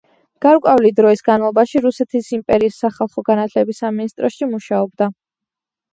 [0.43, 5.13] გარკვეული დროის განმავლობაში რუსეთის იმპერიის სახალხო განათლების სამინისტროში მუშაობდა.